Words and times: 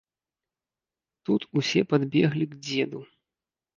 Тут 1.29 1.41
усе 1.61 1.81
падбеглі 1.93 2.45
к 2.55 2.63
дзеду. 2.67 2.99